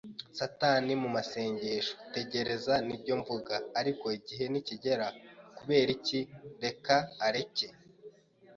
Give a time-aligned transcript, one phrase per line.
[0.39, 1.93] satani mu masengesho.
[2.15, 5.07] Tegereza nibyo mvuga; ariko igihe nikigera,
[5.57, 6.19] kubera iki,
[6.63, 6.95] reka
[7.27, 7.67] areke!”